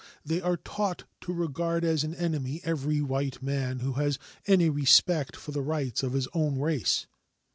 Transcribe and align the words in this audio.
They 0.25 0.41
are 0.41 0.57
taught 0.57 1.03
to 1.25 1.31
regard 1.31 1.85
as 1.85 2.03
an 2.03 2.15
enemy 2.15 2.59
every 2.63 3.01
white 3.01 3.39
man 3.43 3.81
who 3.81 3.93
has 3.93 4.17
any 4.47 4.67
respect 4.67 5.35
for 5.35 5.51
the 5.51 5.61
rights 5.61 6.01
of 6.01 6.13
his 6.13 6.27
own 6.33 6.57
race. 6.59 7.05